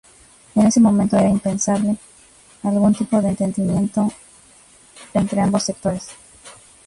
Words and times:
En 0.55 0.65
ese 0.65 0.79
momento 0.79 1.15
era 1.15 1.29
impensable 1.29 1.95
algún 2.63 2.91
tipo 2.95 3.21
de 3.21 3.29
entendimiento 3.29 4.11
entre 5.13 5.41
ambos 5.41 5.61
sectores. 5.61 6.07